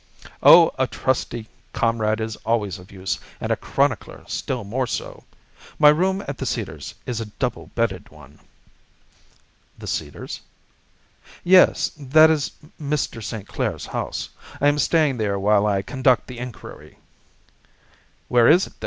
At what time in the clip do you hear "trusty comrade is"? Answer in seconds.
0.87-2.35